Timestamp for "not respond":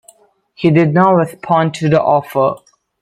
0.95-1.75